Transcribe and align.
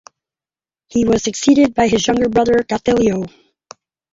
He 0.87 1.05
was 1.05 1.21
succeeded 1.21 1.75
by 1.75 1.87
his 1.87 2.07
younger 2.07 2.27
brother 2.27 2.63
Gothelo. 2.63 3.29